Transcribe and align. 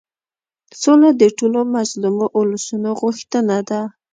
سوله 0.81 1.09
د 1.21 1.23
ټولو 1.37 1.59
مظلومو 1.75 2.25
اولسونو 2.39 2.89
غوښتنه 3.01 3.57
ده. 3.69 3.81